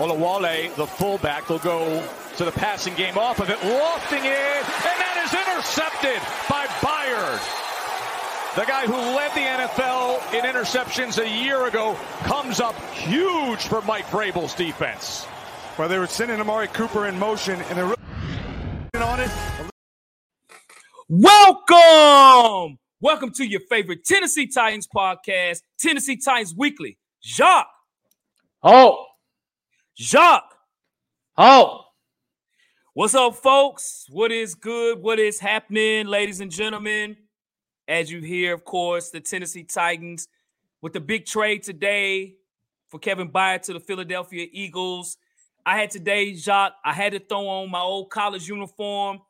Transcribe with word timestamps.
Olawale, 0.00 0.74
the 0.76 0.86
fullback, 0.86 1.48
will 1.48 1.58
go 1.58 2.06
to 2.36 2.44
the 2.44 2.52
passing 2.52 2.94
game 2.94 3.18
off 3.18 3.38
of 3.38 3.50
it, 3.50 3.62
lofting 3.62 4.24
it, 4.24 4.26
and 4.26 4.64
that 4.98 5.22
is 5.24 5.32
intercepted 5.32 6.20
by 6.48 6.66
Byard. 6.80 7.40
The 8.56 8.64
guy 8.64 8.86
who 8.86 8.94
led 8.94 9.30
the 9.32 9.40
NFL 9.40 10.34
in 10.34 10.44
interceptions 10.44 11.22
a 11.22 11.28
year 11.28 11.66
ago 11.66 11.96
comes 12.24 12.60
up 12.60 12.74
huge 12.94 13.66
for 13.66 13.80
Mike 13.82 14.06
Vrabel's 14.06 14.54
defense. 14.54 15.26
Well, 15.78 15.88
they 15.88 15.98
were 15.98 16.06
sending 16.06 16.40
Amari 16.40 16.68
Cooper 16.68 17.06
in 17.06 17.18
motion, 17.18 17.60
and 17.60 17.78
they're 17.78 17.94
on 19.02 19.20
it. 19.20 19.30
Welcome, 21.08 22.78
welcome 23.00 23.30
to 23.32 23.44
your 23.44 23.60
favorite 23.68 24.04
Tennessee 24.04 24.46
Titans 24.46 24.88
podcast, 24.88 25.60
Tennessee 25.78 26.16
Titans 26.16 26.54
Weekly. 26.56 26.98
Jacques, 27.22 27.68
Oh, 28.62 29.06
Jacques, 29.96 30.52
oh, 31.38 31.80
what's 32.92 33.14
up, 33.14 33.36
folks? 33.36 34.04
What 34.10 34.30
is 34.30 34.54
good? 34.54 35.00
What 35.00 35.18
is 35.18 35.40
happening, 35.40 36.06
ladies 36.06 36.40
and 36.40 36.50
gentlemen? 36.50 37.16
As 37.88 38.12
you 38.12 38.20
hear, 38.20 38.52
of 38.52 38.66
course, 38.66 39.08
the 39.08 39.20
Tennessee 39.20 39.64
Titans 39.64 40.28
with 40.82 40.92
the 40.92 41.00
big 41.00 41.24
trade 41.24 41.62
today 41.62 42.34
for 42.90 42.98
Kevin 42.98 43.32
Byard 43.32 43.62
to 43.62 43.72
the 43.72 43.80
Philadelphia 43.80 44.46
Eagles. 44.52 45.16
I 45.64 45.78
had 45.78 45.90
today, 45.90 46.34
Jacques, 46.34 46.74
I 46.84 46.92
had 46.92 47.12
to 47.12 47.18
throw 47.18 47.48
on 47.48 47.70
my 47.70 47.80
old 47.80 48.10
college 48.10 48.46
uniform. 48.46 49.20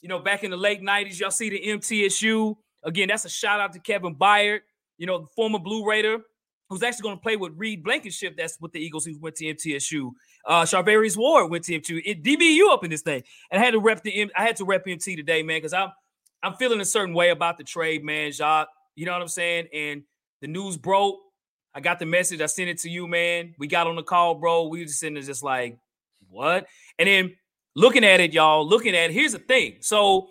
You 0.00 0.08
know, 0.08 0.18
back 0.18 0.44
in 0.44 0.50
the 0.50 0.56
late 0.56 0.80
90s, 0.80 1.20
y'all 1.20 1.30
see 1.30 1.50
the 1.50 1.60
MTSU. 1.60 2.56
Again, 2.84 3.08
that's 3.08 3.26
a 3.26 3.28
shout 3.28 3.60
out 3.60 3.74
to 3.74 3.80
Kevin 3.80 4.14
Byard, 4.14 4.60
you 4.96 5.06
know, 5.06 5.28
former 5.36 5.58
Blue 5.58 5.86
Raider, 5.86 6.20
who's 6.68 6.82
actually 6.82 7.02
going 7.02 7.16
to 7.16 7.22
play 7.22 7.36
with 7.36 7.52
Reed 7.56 7.82
Blankenship. 7.82 8.36
That's 8.36 8.58
with 8.60 8.72
the 8.72 8.80
Eagles 8.80 9.04
who 9.04 9.18
went 9.18 9.36
to 9.36 9.44
MTSU. 9.44 10.10
Uh 10.46 10.62
Charvarius 10.62 11.16
Ward 11.16 11.50
went 11.50 11.64
to 11.64 11.78
MTSU. 11.78 12.02
It 12.04 12.22
DBU 12.22 12.72
up 12.72 12.84
in 12.84 12.90
this 12.90 13.02
thing. 13.02 13.22
And 13.50 13.60
I 13.60 13.64
had 13.64 13.72
to 13.72 13.80
rep 13.80 14.02
the 14.02 14.30
I 14.36 14.42
had 14.42 14.56
to 14.56 14.64
rep 14.64 14.86
MT 14.86 15.16
today, 15.16 15.42
man, 15.42 15.58
because 15.58 15.72
I'm 15.72 15.90
I'm 16.42 16.54
feeling 16.54 16.80
a 16.80 16.84
certain 16.84 17.14
way 17.14 17.30
about 17.30 17.58
the 17.58 17.64
trade, 17.64 18.04
man, 18.04 18.32
Jacques. 18.32 18.68
You 18.94 19.06
know 19.06 19.12
what 19.12 19.22
I'm 19.22 19.28
saying? 19.28 19.68
And 19.72 20.02
the 20.40 20.48
news 20.48 20.76
broke. 20.76 21.18
I 21.74 21.80
got 21.80 21.98
the 21.98 22.06
message. 22.06 22.40
I 22.40 22.46
sent 22.46 22.68
it 22.68 22.78
to 22.80 22.90
you, 22.90 23.06
man. 23.06 23.54
We 23.58 23.66
got 23.66 23.86
on 23.86 23.96
the 23.96 24.02
call, 24.02 24.34
bro. 24.34 24.68
We 24.68 24.80
were 24.80 24.86
just 24.86 25.00
sitting 25.00 25.14
there 25.14 25.22
just 25.22 25.42
like, 25.42 25.78
what? 26.28 26.66
And 26.98 27.08
then 27.08 27.36
looking 27.76 28.04
at 28.04 28.20
it, 28.20 28.32
y'all, 28.32 28.66
looking 28.66 28.96
at 28.96 29.10
it, 29.10 29.12
here's 29.12 29.32
the 29.32 29.38
thing. 29.38 29.76
So 29.80 30.28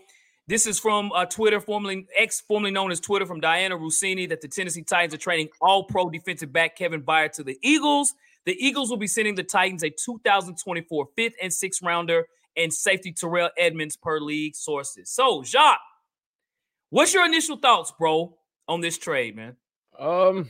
this 0.47 0.65
is 0.65 0.79
from 0.79 1.11
uh, 1.11 1.25
Twitter, 1.25 1.59
formerly 1.59 2.07
ex, 2.17 2.41
formerly 2.41 2.71
known 2.71 2.91
as 2.91 2.99
Twitter, 2.99 3.25
from 3.25 3.41
Dianna 3.41 3.79
Russini, 3.79 4.29
that 4.29 4.41
the 4.41 4.47
Tennessee 4.47 4.83
Titans 4.83 5.13
are 5.13 5.17
trading 5.17 5.49
All-Pro 5.61 6.09
defensive 6.09 6.53
back 6.53 6.77
Kevin 6.77 7.01
Byard 7.01 7.33
to 7.33 7.43
the 7.43 7.57
Eagles. 7.61 8.13
The 8.45 8.55
Eagles 8.65 8.89
will 8.89 8.97
be 8.97 9.07
sending 9.07 9.35
the 9.35 9.43
Titans 9.43 9.83
a 9.83 9.89
2024 9.89 11.07
fifth 11.15 11.33
and 11.41 11.51
sixth 11.51 11.83
rounder 11.83 12.27
and 12.55 12.73
safety 12.73 13.11
Terrell 13.11 13.49
Edmunds 13.57 13.97
per 13.97 14.19
league 14.19 14.55
sources. 14.55 15.09
So, 15.09 15.43
Jacques, 15.43 15.81
what's 16.89 17.13
your 17.13 17.25
initial 17.25 17.57
thoughts, 17.57 17.91
bro, 17.97 18.37
on 18.67 18.81
this 18.81 18.97
trade, 18.97 19.35
man? 19.35 19.57
um, 19.99 20.49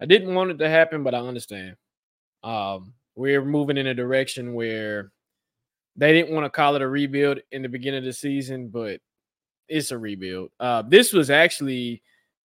I 0.00 0.06
didn't 0.06 0.34
want 0.34 0.50
it 0.50 0.58
to 0.58 0.68
happen, 0.68 1.02
but 1.02 1.14
I 1.14 1.18
understand. 1.18 1.76
Um, 2.42 2.94
we're 3.14 3.44
moving 3.44 3.76
in 3.76 3.86
a 3.86 3.94
direction 3.94 4.54
where 4.54 5.10
they 5.96 6.12
didn't 6.12 6.34
want 6.34 6.44
to 6.44 6.50
call 6.50 6.76
it 6.76 6.82
a 6.82 6.88
rebuild 6.88 7.40
in 7.52 7.62
the 7.62 7.68
beginning 7.68 7.98
of 7.98 8.04
the 8.04 8.12
season, 8.12 8.68
but 8.68 9.00
it's 9.68 9.90
a 9.90 9.98
rebuild. 9.98 10.50
Uh, 10.60 10.82
this 10.82 11.12
was 11.12 11.30
actually 11.30 12.02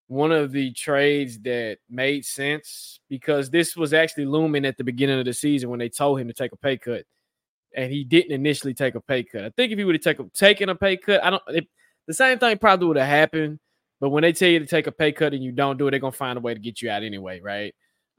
one 0.08 0.32
of 0.32 0.52
the 0.52 0.72
trades 0.74 1.40
that 1.40 1.78
made 1.90 2.26
sense 2.26 3.00
because 3.10 3.50
this 3.50 3.76
was 3.78 3.94
actually 3.94 4.26
looming 4.26 4.66
at 4.66 4.78
the 4.78 4.84
beginning 4.84 5.20
of 5.20 5.26
the 5.26 5.34
season 5.34 5.70
when 5.70 5.80
they 5.80 5.90
told 5.90 6.20
him 6.20 6.28
to 6.28 6.34
take 6.34 6.52
a 6.52 6.58
pay 6.58 6.78
cut, 6.78 7.04
and 7.76 7.92
he 7.92 8.04
didn't 8.04 8.32
initially 8.32 8.74
take 8.74 8.96
a 8.96 9.02
pay 9.02 9.24
cut. 9.24 9.46
I 9.46 9.50
think 9.52 9.72
if 9.72 9.78
he 9.78 9.86
would 9.86 10.04
have 10.04 10.34
taken 10.34 10.70
a 10.70 10.76
pay 10.76 10.98
cut, 10.98 11.24
I 11.24 11.30
don't. 11.30 11.44
It, 11.48 11.68
the 12.08 12.14
same 12.14 12.40
thing 12.40 12.58
probably 12.58 12.88
would 12.88 12.98
have 12.98 13.08
happened. 13.08 13.60
But 14.00 14.10
when 14.10 14.24
they 14.24 14.34
tell 14.34 14.50
you 14.50 14.60
to 14.60 14.66
take 14.66 14.88
a 14.88 14.92
pay 14.92 15.12
cut 15.12 15.34
and 15.34 15.44
you 15.44 15.52
don't 15.52 15.78
do 15.78 15.88
it, 15.88 15.92
they're 15.92 16.00
gonna 16.00 16.12
find 16.12 16.38
a 16.38 16.42
way 16.42 16.56
to 16.56 16.60
get 16.60 16.82
you 16.82 16.90
out 16.90 17.04
anyway, 17.04 17.40
right? 17.40 17.74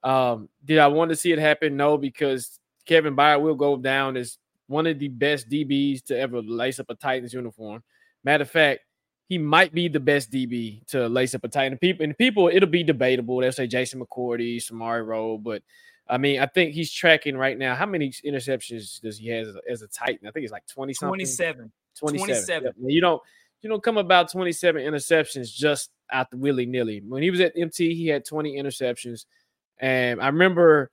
Um, 0.05 0.49
did 0.65 0.79
I 0.79 0.87
want 0.87 1.11
to 1.11 1.17
see 1.17 1.33
it 1.33 1.39
happen? 1.39 1.77
No, 1.77 1.99
because 1.99 2.59
Kevin 2.87 3.17
Byard 3.17 3.43
will 3.43 3.55
go 3.55 3.77
down 3.77 4.17
as 4.17 4.39
one 4.67 4.87
of 4.87 4.99
the 4.99 5.09
best 5.09 5.49
DBs 5.49 6.05
to 6.05 6.19
ever 6.19 6.41
lace 6.41 6.81
up 6.81 6.91
a 6.91 6.95
Titans 6.95 7.33
uniform. 7.33 7.83
Matter 8.25 8.43
of 8.43 8.51
fact, 8.51 8.81
he 9.29 9.39
might 9.39 9.73
be 9.73 9.89
the 9.89 10.01
best 10.01 10.31
DB 10.31 10.87
to 10.89 11.09
lace 11.09 11.35
up 11.35 11.45
a 11.45 11.49
Titan. 11.49 11.79
People 11.79 12.05
and 12.05 12.17
people, 12.19 12.49
it'll 12.53 12.69
be 12.69 12.83
debatable. 12.83 13.39
They'll 13.39 13.53
say 13.53 13.67
Jason 13.67 14.01
McCourty, 14.01 14.57
Samari 14.57 15.07
Rolle, 15.07 15.39
but 15.39 15.63
I 16.09 16.19
mean, 16.19 16.41
I 16.41 16.47
think 16.47 16.75
he's 16.75 16.93
tracking 16.93 17.37
right 17.37 17.57
now. 17.57 17.75
How 17.75 17.87
many 17.87 18.11
interceptions 18.11 19.01
does 19.01 19.19
he 19.19 19.29
have 19.29 19.49
as 19.49 19.55
a, 19.55 19.61
as 19.71 19.83
a 19.83 19.89
Titan? 19.89 20.29
I 20.29 20.31
think 20.33 20.45
it's 20.45 20.53
like 20.53 20.67
20 20.67 20.93
something. 20.95 21.09
27. 21.09 21.73
27. 21.99 22.27
27. 22.27 22.65
Yep. 22.65 22.75
You 22.93 23.01
don't 23.01 23.23
you 23.63 23.71
don't 23.71 23.83
come 23.83 23.97
about 23.97 24.31
27 24.31 24.83
interceptions 24.83 25.55
just 25.55 25.91
out 26.11 26.31
the 26.31 26.37
willy 26.37 26.67
nilly. 26.67 27.01
When 27.01 27.23
he 27.23 27.31
was 27.31 27.41
at 27.41 27.53
MT, 27.57 27.95
he 27.95 28.09
had 28.09 28.25
20 28.25 28.57
interceptions, 28.57 29.25
and 29.79 30.21
I 30.21 30.27
remember 30.27 30.91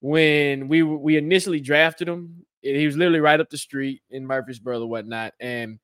when 0.00 0.68
we 0.68 0.82
we 0.82 1.16
initially 1.16 1.60
drafted 1.60 2.08
him, 2.08 2.46
he 2.62 2.86
was 2.86 2.96
literally 2.96 3.20
right 3.20 3.40
up 3.40 3.50
the 3.50 3.58
street 3.58 4.02
in 4.10 4.26
Murfreesboro 4.26 4.80
or 4.80 4.86
whatnot, 4.86 5.34
and 5.40 5.78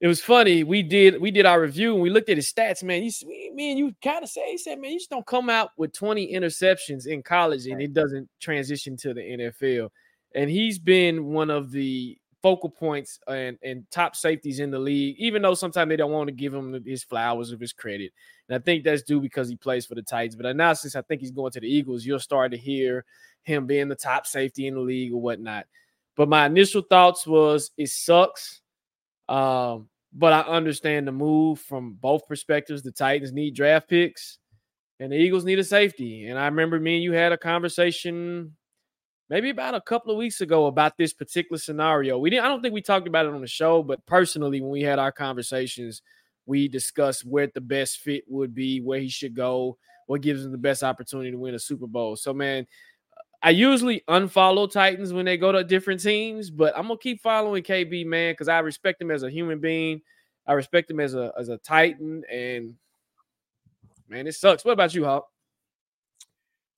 it 0.00 0.08
was 0.08 0.20
funny. 0.20 0.62
We 0.62 0.82
did 0.82 1.20
we 1.20 1.30
did 1.30 1.46
our 1.46 1.60
review 1.60 1.94
and 1.94 2.02
we 2.02 2.10
looked 2.10 2.28
at 2.28 2.36
his 2.36 2.52
stats, 2.52 2.82
man. 2.82 3.02
You 3.02 3.10
me 3.54 3.70
and 3.70 3.78
you 3.78 3.94
kind 4.02 4.22
of 4.22 4.28
say, 4.28 4.50
he 4.50 4.58
said, 4.58 4.78
man, 4.78 4.92
you 4.92 4.98
just 4.98 5.10
don't 5.10 5.26
come 5.26 5.48
out 5.48 5.70
with 5.78 5.92
20 5.94 6.32
interceptions 6.32 7.06
in 7.06 7.22
college 7.22 7.66
and 7.66 7.80
it 7.80 7.94
doesn't 7.94 8.28
transition 8.40 8.96
to 8.98 9.14
the 9.14 9.20
NFL. 9.20 9.88
And 10.34 10.50
he's 10.50 10.78
been 10.78 11.26
one 11.26 11.48
of 11.48 11.70
the 11.70 12.18
focal 12.46 12.70
points 12.70 13.18
and, 13.26 13.58
and 13.64 13.84
top 13.90 14.14
safeties 14.14 14.60
in 14.60 14.70
the 14.70 14.78
league, 14.78 15.16
even 15.18 15.42
though 15.42 15.54
sometimes 15.54 15.88
they 15.88 15.96
don't 15.96 16.12
want 16.12 16.28
to 16.28 16.32
give 16.32 16.54
him 16.54 16.80
his 16.86 17.02
flowers 17.02 17.50
of 17.50 17.58
his 17.58 17.72
credit. 17.72 18.12
And 18.48 18.54
I 18.54 18.60
think 18.60 18.84
that's 18.84 19.02
due 19.02 19.20
because 19.20 19.48
he 19.48 19.56
plays 19.56 19.84
for 19.84 19.96
the 19.96 20.02
Titans. 20.02 20.36
But 20.36 20.54
now, 20.54 20.72
since 20.72 20.94
I 20.94 21.02
think 21.02 21.22
he's 21.22 21.32
going 21.32 21.50
to 21.50 21.58
the 21.58 21.66
Eagles, 21.66 22.06
you'll 22.06 22.20
start 22.20 22.52
to 22.52 22.56
hear 22.56 23.04
him 23.42 23.66
being 23.66 23.88
the 23.88 23.96
top 23.96 24.28
safety 24.28 24.68
in 24.68 24.74
the 24.74 24.80
league 24.80 25.12
or 25.12 25.20
whatnot. 25.20 25.66
But 26.16 26.28
my 26.28 26.46
initial 26.46 26.82
thoughts 26.82 27.26
was 27.26 27.72
it 27.76 27.88
sucks. 27.88 28.60
Um, 29.28 29.88
but 30.12 30.32
I 30.32 30.42
understand 30.42 31.08
the 31.08 31.12
move 31.12 31.58
from 31.58 31.94
both 31.94 32.28
perspectives. 32.28 32.84
The 32.84 32.92
Titans 32.92 33.32
need 33.32 33.56
draft 33.56 33.88
picks 33.88 34.38
and 35.00 35.10
the 35.10 35.16
Eagles 35.16 35.44
need 35.44 35.58
a 35.58 35.64
safety. 35.64 36.28
And 36.28 36.38
I 36.38 36.44
remember 36.44 36.78
me 36.78 36.94
and 36.94 37.02
you 37.02 37.10
had 37.10 37.32
a 37.32 37.38
conversation 37.38 38.54
maybe 39.28 39.50
about 39.50 39.74
a 39.74 39.80
couple 39.80 40.10
of 40.10 40.18
weeks 40.18 40.40
ago 40.40 40.66
about 40.66 40.96
this 40.96 41.12
particular 41.12 41.58
scenario. 41.58 42.18
We 42.18 42.30
didn't 42.30 42.44
I 42.44 42.48
don't 42.48 42.62
think 42.62 42.74
we 42.74 42.82
talked 42.82 43.08
about 43.08 43.26
it 43.26 43.32
on 43.32 43.40
the 43.40 43.46
show, 43.46 43.82
but 43.82 44.04
personally 44.06 44.60
when 44.60 44.70
we 44.70 44.82
had 44.82 44.98
our 44.98 45.12
conversations, 45.12 46.02
we 46.46 46.68
discussed 46.68 47.24
where 47.24 47.48
the 47.48 47.60
best 47.60 47.98
fit 47.98 48.24
would 48.28 48.54
be, 48.54 48.80
where 48.80 49.00
he 49.00 49.08
should 49.08 49.34
go, 49.34 49.78
what 50.06 50.20
gives 50.20 50.44
him 50.44 50.52
the 50.52 50.58
best 50.58 50.82
opportunity 50.82 51.30
to 51.30 51.38
win 51.38 51.54
a 51.54 51.58
Super 51.58 51.86
Bowl. 51.86 52.16
So 52.16 52.32
man, 52.32 52.66
I 53.42 53.50
usually 53.50 54.02
unfollow 54.08 54.70
Titans 54.70 55.12
when 55.12 55.24
they 55.24 55.36
go 55.36 55.52
to 55.52 55.62
different 55.62 56.00
teams, 56.00 56.50
but 56.50 56.76
I'm 56.76 56.88
gonna 56.88 56.98
keep 56.98 57.22
following 57.22 57.62
KB 57.62 58.06
man 58.06 58.32
because 58.32 58.48
I 58.48 58.58
respect 58.60 59.00
him 59.00 59.10
as 59.10 59.22
a 59.22 59.30
human 59.30 59.58
being. 59.58 60.02
I 60.46 60.52
respect 60.52 60.90
him 60.90 61.00
as 61.00 61.14
a 61.14 61.32
as 61.38 61.48
a 61.48 61.58
Titan, 61.58 62.22
and 62.30 62.74
man, 64.08 64.26
it 64.26 64.34
sucks. 64.34 64.64
What 64.64 64.72
about 64.72 64.94
you, 64.94 65.04
Hawk? 65.04 65.28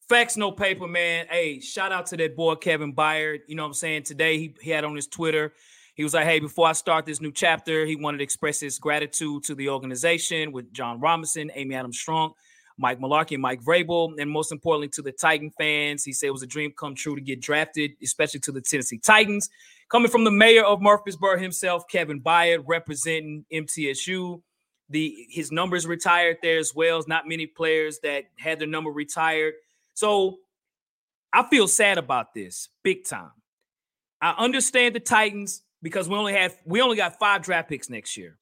Facts, 0.09 0.39
no 0.39 0.51
paper, 0.51 0.87
man. 0.87 1.27
Hey, 1.29 1.61
shout 1.61 1.93
out 1.93 2.07
to 2.07 2.17
that 2.17 2.35
boy 2.35 2.55
Kevin 2.55 2.95
Byard. 2.95 3.41
You 3.47 3.57
know 3.57 3.65
what 3.65 3.69
I'm 3.69 3.75
saying? 3.75 4.05
Today 4.05 4.39
he, 4.39 4.55
he 4.63 4.71
had 4.71 4.85
on 4.85 4.97
his 4.97 5.07
Twitter. 5.07 5.53
He 5.97 6.03
was 6.03 6.15
like, 6.15 6.25
hey, 6.25 6.41
before 6.41 6.67
I 6.67 6.73
start 6.73 7.05
this 7.05 7.21
new 7.21 7.31
chapter, 7.31 7.85
he 7.85 7.95
wanted 7.95 8.19
to 8.19 8.25
express 8.25 8.59
his 8.59 8.79
gratitude 8.79 9.45
to 9.45 9.55
the 9.55 9.69
organization 9.69 10.51
with 10.51 10.73
Jon 10.73 10.99
Robinson, 10.99 11.51
Amy 11.55 11.75
Adams 11.75 12.03
Strunk, 12.03 12.33
Mike 12.79 13.01
Mularkey, 13.01 13.39
Mike 13.39 13.61
Vrabel, 13.63 14.13
and 14.19 14.31
most 14.31 14.51
importantly 14.51 14.89
to 14.95 15.03
the 15.03 15.13
Titan 15.13 15.51
fans. 15.59 16.05
He 16.05 16.15
said 16.15 16.29
it 16.29 16.33
was 16.33 16.43
a 16.43 16.47
dream 16.47 16.73
come 16.79 16.95
true 16.95 17.15
to 17.15 17.21
get 17.21 17.43
drafted, 17.43 17.91
especially 18.03 18.41
to 18.41 18.53
the 18.53 18.63
Tennessee 18.63 19.01
Titans. 19.05 19.51
Coming 19.91 20.11
from 20.11 20.25
the 20.25 20.31
mayor 20.31 20.65
of 20.65 20.81
Murfreesboro 20.81 21.39
himself, 21.39 21.85
Kevin 21.87 22.23
Byard, 22.23 22.65
representing 22.67 23.45
MTSU. 23.53 24.41
The 24.89 25.27
his 25.29 25.53
numbers 25.53 25.87
retired 25.87 26.39
there 26.43 26.57
as 26.57 26.75
well. 26.75 27.05
Not 27.07 27.29
many 27.29 27.45
players 27.45 27.99
that 28.05 28.25
had 28.39 28.59
their 28.59 28.69
number 28.69 28.91
retired. 28.91 29.53
So 29.99 30.37
I 31.33 31.43
feel 31.49 31.67
sad 31.67 31.99
about 31.99 32.33
this 32.33 32.69
big 32.85 33.05
time. 33.05 33.33
I 34.23 34.33
understand 34.39 34.95
the 34.95 35.01
Titans 35.01 35.65
because 35.83 36.09
we 36.09 36.15
only 36.15 36.35
have 36.35 36.57
we 36.65 36.81
only 36.81 36.97
got 36.97 37.19
five 37.19 37.43
draft 37.43 37.69
picks 37.69 37.91
next 37.91 38.17
year. 38.17 38.39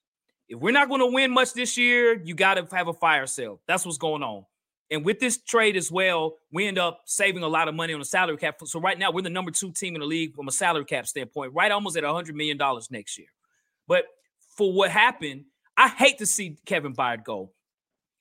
If 0.47 0.59
we're 0.59 0.69
not 0.71 0.87
going 0.87 1.01
to 1.01 1.07
win 1.07 1.31
much 1.31 1.53
this 1.53 1.75
year, 1.75 2.21
you 2.23 2.35
got 2.35 2.55
to 2.55 2.75
have 2.75 2.89
a 2.89 2.93
fire 2.93 3.25
sale. 3.25 3.59
That's 3.67 3.87
what's 3.87 3.97
going 3.97 4.21
on. 4.21 4.45
And 4.91 5.03
with 5.03 5.19
this 5.19 5.39
trade 5.39 5.75
as 5.75 5.91
well, 5.91 6.35
we 6.53 6.67
end 6.67 6.77
up 6.77 7.01
saving 7.05 7.41
a 7.41 7.47
lot 7.47 7.67
of 7.67 7.73
money 7.73 7.91
on 7.91 7.99
the 7.99 8.05
salary 8.05 8.37
cap. 8.37 8.59
So 8.65 8.79
right 8.79 8.99
now, 8.99 9.11
we're 9.11 9.23
the 9.23 9.31
number 9.31 9.49
two 9.49 9.71
team 9.71 9.95
in 9.95 10.01
the 10.01 10.05
league 10.05 10.35
from 10.35 10.47
a 10.47 10.51
salary 10.51 10.85
cap 10.85 11.07
standpoint, 11.07 11.55
right 11.55 11.71
almost 11.71 11.97
at 11.97 12.03
a 12.03 12.07
$100 12.07 12.35
million 12.35 12.59
next 12.91 13.17
year. 13.17 13.29
But 13.87 14.05
for 14.55 14.71
what 14.71 14.91
happened, 14.91 15.45
I 15.75 15.87
hate 15.87 16.19
to 16.19 16.27
see 16.27 16.59
Kevin 16.67 16.93
Byard 16.93 17.23
go 17.23 17.49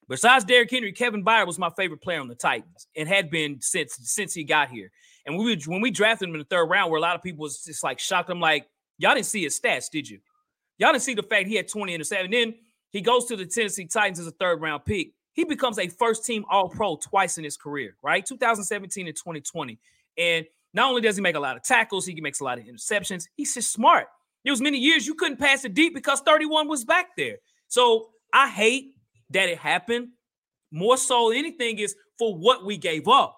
Besides 0.08 0.44
Derrick 0.44 0.70
Henry, 0.70 0.92
Kevin 0.92 1.24
Byard 1.24 1.46
was 1.46 1.58
my 1.58 1.70
favorite 1.70 2.00
player 2.00 2.20
on 2.20 2.28
the 2.28 2.34
Titans 2.34 2.86
and 2.96 3.08
had 3.08 3.30
been 3.30 3.60
since 3.60 3.98
since 4.02 4.32
he 4.34 4.44
got 4.44 4.70
here. 4.70 4.90
And 5.26 5.36
we 5.36 5.60
when 5.66 5.80
we 5.80 5.90
drafted 5.90 6.28
him 6.28 6.34
in 6.34 6.38
the 6.38 6.44
third 6.44 6.66
round, 6.66 6.90
where 6.90 6.98
a 6.98 7.02
lot 7.02 7.16
of 7.16 7.22
people 7.22 7.42
was 7.42 7.64
just 7.64 7.82
like 7.82 7.98
shocked. 7.98 8.30
I'm 8.30 8.40
like, 8.40 8.68
y'all 8.98 9.14
didn't 9.14 9.26
see 9.26 9.42
his 9.42 9.58
stats, 9.58 9.90
did 9.90 10.08
you? 10.08 10.20
Y'all 10.78 10.92
didn't 10.92 11.02
see 11.02 11.14
the 11.14 11.22
fact 11.22 11.48
he 11.48 11.56
had 11.56 11.68
20 11.68 11.96
interceptions. 11.96 12.30
Then 12.30 12.54
he 12.90 13.00
goes 13.00 13.26
to 13.26 13.36
the 13.36 13.46
Tennessee 13.46 13.86
Titans 13.86 14.20
as 14.20 14.26
a 14.26 14.32
third 14.32 14.60
round 14.60 14.84
pick. 14.84 15.08
He 15.32 15.44
becomes 15.44 15.78
a 15.78 15.88
first 15.88 16.24
team 16.24 16.44
All 16.50 16.68
Pro 16.68 16.96
twice 16.96 17.36
in 17.36 17.44
his 17.44 17.56
career, 17.56 17.96
right? 18.02 18.24
2017 18.24 19.06
and 19.06 19.16
2020. 19.16 19.78
And 20.16 20.46
not 20.72 20.88
only 20.88 21.02
does 21.02 21.16
he 21.16 21.22
make 21.22 21.34
a 21.34 21.40
lot 21.40 21.56
of 21.56 21.62
tackles, 21.62 22.06
he 22.06 22.18
makes 22.20 22.40
a 22.40 22.44
lot 22.44 22.58
of 22.58 22.64
interceptions. 22.64 23.26
He's 23.34 23.52
just 23.54 23.72
smart. 23.72 24.06
There 24.44 24.52
was 24.52 24.60
many 24.60 24.78
years 24.78 25.06
you 25.06 25.14
couldn't 25.14 25.38
pass 25.38 25.64
it 25.64 25.74
deep 25.74 25.94
because 25.94 26.20
31 26.20 26.68
was 26.68 26.84
back 26.84 27.16
there. 27.16 27.36
So 27.68 28.10
I 28.32 28.48
hate 28.48 28.95
that 29.30 29.48
it 29.48 29.58
happened. 29.58 30.08
More 30.72 30.96
so 30.96 31.30
anything 31.30 31.78
is 31.78 31.94
for 32.18 32.36
what 32.36 32.64
we 32.64 32.76
gave 32.76 33.08
up. 33.08 33.36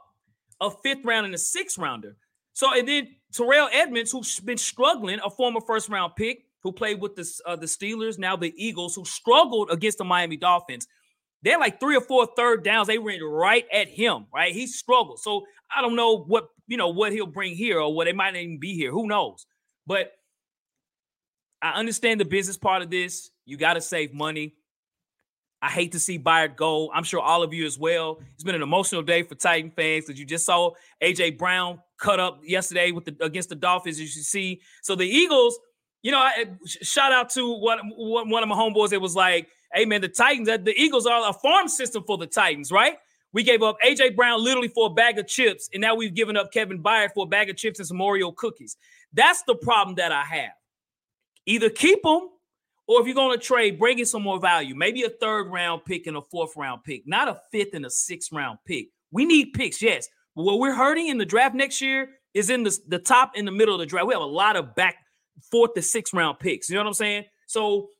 A 0.61 0.70
fifth 0.70 1.05
round 1.05 1.26
and 1.26 1.35
a 1.35 1.38
sixth 1.38 1.79
rounder. 1.79 2.17
So 2.52 2.73
and 2.73 2.88
then 2.88 3.08
Terrell 3.32 3.69
Edmunds, 3.73 4.11
who's 4.11 4.40
been 4.40 4.58
struggling, 4.58 5.20
a 5.25 5.31
former 5.31 5.61
first 5.61 5.88
round 5.88 6.14
pick 6.17 6.44
who 6.62 6.73
played 6.73 7.00
with 7.00 7.14
the, 7.14 7.31
uh, 7.46 7.56
the 7.56 7.67
Steelers, 7.67 8.19
now 8.19 8.37
the 8.37 8.52
Eagles, 8.56 8.94
who 8.94 9.05
struggled 9.05 9.70
against 9.70 9.99
the 9.99 10.05
Miami 10.05 10.37
Dolphins. 10.37 10.87
They're 11.43 11.58
like 11.58 11.79
three 11.79 11.96
or 11.96 12.00
four 12.00 12.26
third 12.37 12.64
downs. 12.64 12.88
They 12.88 12.99
went 12.99 13.23
right 13.25 13.64
at 13.73 13.88
him, 13.88 14.26
right? 14.35 14.52
He 14.52 14.67
struggled. 14.67 15.20
So 15.20 15.44
I 15.75 15.81
don't 15.81 15.94
know 15.94 16.25
what 16.25 16.49
you 16.67 16.76
know 16.76 16.88
what 16.88 17.12
he'll 17.12 17.26
bring 17.26 17.55
here 17.55 17.81
or 17.81 17.94
what 17.94 18.06
they 18.06 18.12
might 18.12 18.35
even 18.35 18.58
be 18.58 18.75
here. 18.75 18.90
Who 18.90 19.06
knows? 19.06 19.46
But 19.87 20.12
I 21.62 21.73
understand 21.73 22.20
the 22.20 22.25
business 22.25 22.56
part 22.56 22.82
of 22.82 22.90
this. 22.90 23.31
You 23.44 23.56
got 23.56 23.75
to 23.75 23.81
save 23.81 24.12
money. 24.12 24.55
I 25.61 25.71
hate 25.71 25.93
to 25.93 25.99
see 25.99 26.19
Byard 26.19 26.57
go. 26.57 26.91
I'm 26.93 27.03
sure 27.03 27.21
all 27.21 27.43
of 27.43 27.53
you 27.53 27.67
as 27.67 27.79
well. 27.79 28.21
It's 28.35 28.45
been 28.45 28.55
an 28.55 28.63
emotional 28.63 29.03
day 29.03 29.23
for 29.23 29.35
Titan 29.35 29.71
fans 29.71 30.07
because 30.07 30.19
you 30.19 30.25
just 30.25 30.47
saw 30.47 30.73
AJ 31.03 31.37
Brown 31.37 31.81
cut 31.99 32.21
up 32.21 32.41
yesterday 32.45 32.93
with 32.93 33.07
the 33.07 33.17
against 33.25 33.49
the 33.49 33.57
Dolphins. 33.57 33.99
As 33.99 34.17
you 34.17 34.23
see, 34.23 34.61
so 34.83 34.95
the 34.95 35.07
Eagles, 35.07 35.59
you 36.03 36.13
know, 36.13 36.19
I, 36.19 36.47
shout 36.65 37.13
out 37.13 37.31
to 37.31 37.59
what 37.59 37.81
one 37.83 38.43
of 38.43 38.49
my 38.49 38.55
homeboys. 38.55 38.93
It 38.93 39.01
was 39.01 39.17
like, 39.17 39.49
hey 39.75 39.85
man, 39.85 40.01
the 40.01 40.09
Titans, 40.09 40.47
the 40.47 40.75
Eagles 40.77 41.07
are 41.07 41.29
a 41.29 41.33
farm 41.33 41.67
system 41.67 42.05
for 42.07 42.17
the 42.17 42.27
Titans, 42.27 42.71
right? 42.71 42.97
We 43.33 43.43
gave 43.43 43.63
up 43.63 43.77
AJ 43.85 44.17
Brown 44.17 44.43
literally 44.43 44.69
for 44.69 44.87
a 44.87 44.91
bag 44.91 45.19
of 45.19 45.27
chips, 45.27 45.69
and 45.73 45.81
now 45.81 45.95
we've 45.95 46.15
given 46.15 46.37
up 46.37 46.53
Kevin 46.53 46.83
Byard 46.83 47.11
for 47.15 47.25
a 47.25 47.29
bag 47.29 47.51
of 47.51 47.57
chips 47.57 47.79
and 47.79 47.87
some 47.87 47.99
Oreo 47.99 48.35
cookies. 48.35 48.77
That's 49.13 49.43
the 49.43 49.57
problem 49.57 49.97
that 49.97 50.13
I 50.13 50.23
have. 50.23 50.53
Either 51.47 51.69
keep 51.69 52.03
them, 52.03 52.29
or 52.88 53.00
if 53.00 53.06
you're 53.06 53.14
going 53.14 53.38
to 53.38 53.44
trade, 53.44 53.79
bring 53.79 53.99
in 53.99 54.06
some 54.06 54.23
more 54.23 54.40
value. 54.40 54.75
Maybe 54.75 55.05
a 55.05 55.11
third 55.11 55.49
round 55.52 55.85
pick 55.85 56.06
and 56.06 56.17
a 56.17 56.23
fourth 56.23 56.56
round 56.56 56.82
pick, 56.82 57.06
not 57.06 57.29
a 57.29 57.38
fifth 57.52 57.75
and 57.75 57.87
a 57.87 57.90
sixth 57.90 58.32
round 58.32 58.58
pick. 58.67 58.88
We 59.12 59.26
need 59.26 59.52
picks, 59.52 59.81
yes. 59.81 60.08
But 60.35 60.44
what 60.44 60.58
we're 60.58 60.75
hurting 60.75 61.08
in 61.08 61.19
the 61.19 61.26
draft 61.26 61.55
next 61.55 61.81
year 61.82 62.08
is 62.32 62.50
in 62.50 62.62
the, 62.62 62.76
the 62.88 62.99
top 62.99 63.32
in 63.37 63.44
the 63.44 63.52
middle 63.52 63.75
of 63.75 63.81
the 63.81 63.87
draft. 63.87 64.06
We 64.06 64.14
have 64.14 64.23
a 64.23 64.26
lot 64.26 64.56
of 64.56 64.75
back 64.75 64.96
fourth 65.50 65.75
to 65.75 65.82
sixth 65.82 66.14
round 66.14 66.38
picks. 66.38 66.70
You 66.70 66.76
know 66.76 66.82
what 66.82 66.88
I'm 66.88 66.94
saying? 66.94 67.25
So 67.46 67.90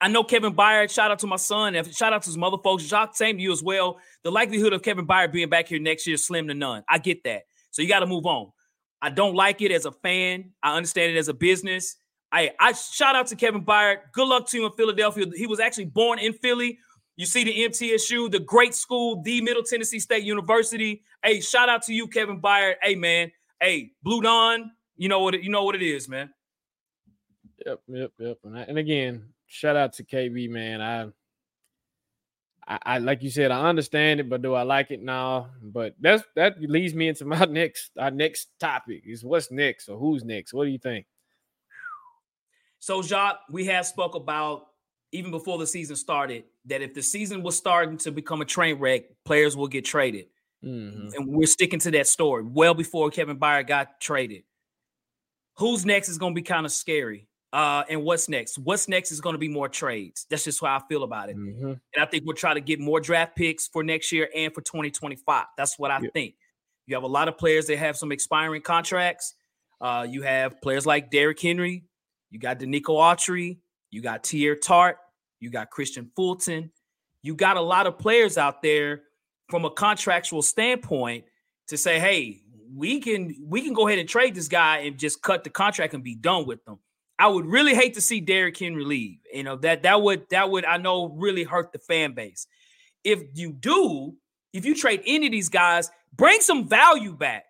I 0.00 0.08
know 0.08 0.22
Kevin 0.22 0.54
Byard. 0.54 0.90
Shout 0.90 1.10
out 1.10 1.18
to 1.20 1.26
my 1.26 1.36
son. 1.36 1.74
Shout 1.92 2.12
out 2.12 2.22
to 2.22 2.28
his 2.28 2.36
mother 2.36 2.58
folks. 2.62 2.84
Shout 2.84 3.16
same 3.16 3.36
to 3.36 3.42
you 3.42 3.52
as 3.52 3.62
well. 3.62 3.98
The 4.22 4.30
likelihood 4.30 4.72
of 4.72 4.82
Kevin 4.82 5.06
Byard 5.06 5.32
being 5.32 5.48
back 5.48 5.68
here 5.68 5.80
next 5.80 6.06
year 6.06 6.14
is 6.14 6.24
slim 6.24 6.48
to 6.48 6.54
none. 6.54 6.84
I 6.88 6.98
get 6.98 7.24
that. 7.24 7.42
So 7.70 7.82
you 7.82 7.88
got 7.88 8.00
to 8.00 8.06
move 8.06 8.26
on. 8.26 8.52
I 9.00 9.10
don't 9.10 9.34
like 9.34 9.62
it 9.62 9.72
as 9.72 9.84
a 9.84 9.92
fan. 9.92 10.52
I 10.62 10.76
understand 10.76 11.12
it 11.12 11.18
as 11.18 11.28
a 11.28 11.34
business. 11.34 11.96
I 12.32 12.50
I 12.58 12.72
shout 12.72 13.14
out 13.14 13.26
to 13.28 13.36
Kevin 13.36 13.64
Byard. 13.64 13.98
Good 14.12 14.26
luck 14.26 14.48
to 14.48 14.58
you 14.58 14.66
in 14.66 14.72
Philadelphia. 14.72 15.26
He 15.36 15.46
was 15.46 15.60
actually 15.60 15.84
born 15.84 16.18
in 16.18 16.32
Philly. 16.32 16.78
You 17.16 17.26
see 17.26 17.44
the 17.44 17.54
MTSU, 17.68 18.30
the 18.30 18.40
great 18.40 18.74
school, 18.74 19.22
the 19.22 19.42
Middle 19.42 19.62
Tennessee 19.62 20.00
State 20.00 20.24
University. 20.24 21.02
Hey, 21.22 21.40
shout 21.40 21.68
out 21.68 21.82
to 21.82 21.92
you, 21.92 22.08
Kevin 22.08 22.40
Byard. 22.40 22.76
Hey, 22.82 22.94
man. 22.94 23.30
Hey, 23.60 23.92
Blue 24.02 24.22
Dawn. 24.22 24.72
You 24.96 25.08
know 25.08 25.20
what 25.20 25.34
it, 25.34 25.42
you 25.42 25.50
know 25.50 25.64
what 25.64 25.74
it 25.74 25.82
is, 25.82 26.08
man. 26.08 26.30
Yep, 27.66 27.80
yep, 27.88 28.12
yep. 28.18 28.38
And, 28.44 28.58
I, 28.58 28.62
and 28.62 28.78
again, 28.78 29.26
shout 29.46 29.76
out 29.76 29.92
to 29.94 30.04
KB, 30.04 30.48
man. 30.48 30.80
I, 30.80 31.02
I, 32.66 32.78
I, 32.82 32.98
like 32.98 33.22
you 33.22 33.30
said, 33.30 33.50
I 33.50 33.68
understand 33.68 34.20
it, 34.20 34.28
but 34.28 34.42
do 34.42 34.54
I 34.54 34.62
like 34.62 34.90
it 34.90 35.02
now? 35.02 35.50
But 35.62 35.94
that's 36.00 36.22
that 36.36 36.60
leads 36.60 36.94
me 36.94 37.08
into 37.08 37.24
my 37.24 37.44
next 37.50 37.90
our 37.98 38.10
next 38.10 38.48
topic 38.58 39.02
is 39.06 39.24
what's 39.24 39.50
next 39.50 39.88
or 39.88 39.98
who's 39.98 40.24
next. 40.24 40.52
What 40.52 40.64
do 40.64 40.70
you 40.70 40.78
think? 40.78 41.06
So, 42.82 43.00
Jacques, 43.00 43.38
we 43.48 43.66
have 43.66 43.86
spoke 43.86 44.16
about 44.16 44.66
even 45.12 45.30
before 45.30 45.56
the 45.56 45.68
season 45.68 45.94
started 45.94 46.42
that 46.64 46.82
if 46.82 46.94
the 46.94 47.02
season 47.02 47.44
was 47.44 47.56
starting 47.56 47.96
to 47.98 48.10
become 48.10 48.42
a 48.42 48.44
train 48.44 48.80
wreck, 48.80 49.04
players 49.24 49.56
will 49.56 49.68
get 49.68 49.84
traded. 49.84 50.26
Mm-hmm. 50.64 51.10
And 51.14 51.28
we're 51.28 51.46
sticking 51.46 51.78
to 51.78 51.92
that 51.92 52.08
story 52.08 52.42
well 52.42 52.74
before 52.74 53.08
Kevin 53.10 53.38
Byard 53.38 53.68
got 53.68 54.00
traded. 54.00 54.42
Who's 55.58 55.86
next 55.86 56.08
is 56.08 56.18
going 56.18 56.32
to 56.32 56.34
be 56.34 56.42
kind 56.42 56.66
of 56.66 56.72
scary. 56.72 57.28
Uh, 57.52 57.84
and 57.88 58.02
what's 58.02 58.28
next? 58.28 58.58
What's 58.58 58.88
next 58.88 59.12
is 59.12 59.20
going 59.20 59.34
to 59.34 59.38
be 59.38 59.48
more 59.48 59.68
trades. 59.68 60.26
That's 60.28 60.42
just 60.42 60.60
how 60.60 60.66
I 60.66 60.80
feel 60.88 61.04
about 61.04 61.28
it. 61.30 61.36
Mm-hmm. 61.36 61.64
And 61.64 61.78
I 61.96 62.06
think 62.06 62.24
we'll 62.26 62.34
try 62.34 62.52
to 62.52 62.60
get 62.60 62.80
more 62.80 62.98
draft 62.98 63.36
picks 63.36 63.68
for 63.68 63.84
next 63.84 64.10
year 64.10 64.28
and 64.34 64.52
for 64.52 64.60
2025. 64.60 65.44
That's 65.56 65.78
what 65.78 65.92
I 65.92 66.00
yeah. 66.02 66.08
think. 66.12 66.34
You 66.88 66.96
have 66.96 67.04
a 67.04 67.06
lot 67.06 67.28
of 67.28 67.38
players 67.38 67.66
that 67.66 67.78
have 67.78 67.96
some 67.96 68.10
expiring 68.10 68.62
contracts. 68.62 69.34
Uh, 69.80 70.04
you 70.10 70.22
have 70.22 70.60
players 70.60 70.84
like 70.84 71.12
Derrick 71.12 71.40
Henry. 71.40 71.84
You 72.32 72.38
got 72.38 72.58
Denico 72.58 72.96
Autry. 72.96 73.58
You 73.90 74.00
got 74.00 74.24
Teair 74.24 74.58
Tart. 74.58 74.96
You 75.38 75.50
got 75.50 75.70
Kristian 75.70 76.08
Fulton. 76.16 76.72
You 77.22 77.34
got 77.34 77.56
a 77.56 77.60
lot 77.60 77.86
of 77.86 77.98
players 77.98 78.38
out 78.38 78.62
there 78.62 79.02
from 79.48 79.66
a 79.66 79.70
contractual 79.70 80.40
standpoint 80.40 81.26
to 81.68 81.76
say, 81.76 82.00
hey, 82.00 82.40
we 82.74 83.00
can 83.00 83.36
we 83.44 83.60
can 83.60 83.74
go 83.74 83.86
ahead 83.86 83.98
and 83.98 84.08
trade 84.08 84.34
this 84.34 84.48
guy 84.48 84.78
and 84.78 84.98
just 84.98 85.20
cut 85.22 85.44
the 85.44 85.50
contract 85.50 85.92
and 85.92 86.02
be 86.02 86.14
done 86.14 86.46
with 86.46 86.64
them. 86.64 86.78
I 87.18 87.28
would 87.28 87.44
really 87.44 87.74
hate 87.74 87.94
to 87.94 88.00
see 88.00 88.20
Derrick 88.20 88.58
Henry 88.58 88.84
leave. 88.84 89.18
You 89.32 89.42
know, 89.42 89.56
that 89.56 89.82
that 89.82 90.00
would 90.00 90.24
that 90.30 90.50
would 90.50 90.64
I 90.64 90.78
know 90.78 91.10
really 91.10 91.44
hurt 91.44 91.70
the 91.72 91.78
fan 91.78 92.14
base. 92.14 92.46
If 93.04 93.22
you 93.34 93.52
do, 93.52 94.14
if 94.54 94.64
you 94.64 94.74
trade 94.74 95.02
any 95.06 95.26
of 95.26 95.32
these 95.32 95.50
guys, 95.50 95.90
bring 96.14 96.40
some 96.40 96.66
value 96.66 97.14
back. 97.14 97.44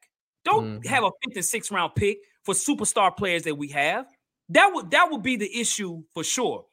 Don't 0.45 0.81
mm-hmm. 0.81 0.89
have 0.89 1.05
a 1.05 1.11
fifth 1.23 1.37
and 1.37 1.45
sixth 1.45 1.71
round 1.71 1.95
pick 1.95 2.19
for 2.45 2.53
superstar 2.53 3.17
players 3.17 3.45
that 3.45 3.55
we 3.55 3.69
have. 3.69 4.07
That 4.53 4.71
would 4.75 4.91
that 4.91 5.11
would 5.11 5.23
be 5.23 5.37
the 5.37 5.61
issue 5.61 6.03
for 6.15 6.25
sure. 6.25 6.65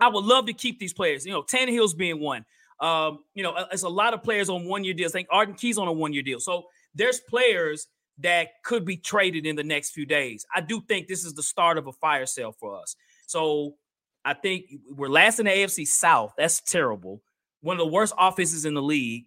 I 0.00 0.08
would 0.08 0.24
love 0.24 0.46
to 0.46 0.52
keep 0.52 0.78
these 0.78 0.92
players. 0.92 1.24
You 1.24 1.32
know, 1.32 1.42
Tannehill's 1.42 1.94
being 1.94 2.20
one. 2.20 2.44
Um, 2.80 3.20
you 3.34 3.42
know, 3.42 3.54
it's 3.70 3.84
a 3.84 3.88
lot 3.88 4.12
of 4.12 4.22
players 4.22 4.48
on 4.48 4.64
one 4.64 4.82
year 4.84 4.94
deals. 4.94 5.12
I 5.12 5.18
think 5.18 5.28
Arden 5.30 5.54
Key's 5.54 5.78
on 5.78 5.86
a 5.86 5.92
one 5.92 6.12
year 6.12 6.22
deal. 6.22 6.40
So 6.40 6.64
there's 6.94 7.20
players 7.20 7.86
that 8.18 8.48
could 8.64 8.84
be 8.84 8.96
traded 8.96 9.46
in 9.46 9.56
the 9.56 9.62
next 9.62 9.90
few 9.90 10.04
days. 10.04 10.44
I 10.54 10.60
do 10.60 10.80
think 10.80 11.06
this 11.06 11.24
is 11.24 11.34
the 11.34 11.42
start 11.42 11.78
of 11.78 11.86
a 11.86 11.92
fire 11.92 12.26
sale 12.26 12.52
for 12.52 12.78
us. 12.78 12.96
So 13.26 13.74
I 14.24 14.34
think 14.34 14.66
we're 14.90 15.08
last 15.08 15.38
in 15.38 15.46
the 15.46 15.52
AFC 15.52 15.86
South. 15.86 16.34
That's 16.36 16.60
terrible. 16.60 17.22
One 17.60 17.76
of 17.76 17.86
the 17.86 17.92
worst 17.92 18.14
offenses 18.18 18.64
in 18.64 18.74
the 18.74 18.82
league, 18.82 19.26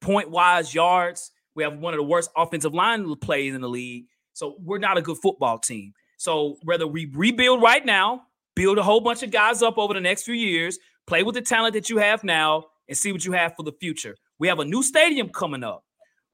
point 0.00 0.30
wise, 0.30 0.74
yards. 0.74 1.30
We 1.54 1.62
have 1.62 1.78
one 1.78 1.92
of 1.92 1.98
the 1.98 2.04
worst 2.04 2.30
offensive 2.34 2.74
line 2.74 3.14
plays 3.16 3.54
in 3.54 3.60
the 3.60 3.68
league. 3.68 4.06
So 4.32 4.56
we're 4.58 4.78
not 4.78 4.96
a 4.96 5.02
good 5.02 5.18
football 5.18 5.58
team. 5.58 5.92
So 6.22 6.56
whether 6.62 6.86
we 6.86 7.06
rebuild 7.06 7.62
right 7.62 7.84
now, 7.84 8.22
build 8.54 8.78
a 8.78 8.82
whole 8.84 9.00
bunch 9.00 9.24
of 9.24 9.32
guys 9.32 9.60
up 9.60 9.76
over 9.76 9.92
the 9.92 10.00
next 10.00 10.22
few 10.22 10.34
years, 10.34 10.78
play 11.08 11.24
with 11.24 11.34
the 11.34 11.40
talent 11.40 11.74
that 11.74 11.90
you 11.90 11.98
have 11.98 12.22
now, 12.22 12.66
and 12.88 12.96
see 12.96 13.10
what 13.10 13.24
you 13.24 13.32
have 13.32 13.56
for 13.56 13.64
the 13.64 13.72
future. 13.80 14.14
We 14.38 14.46
have 14.46 14.60
a 14.60 14.64
new 14.64 14.84
stadium 14.84 15.30
coming 15.30 15.64
up. 15.64 15.82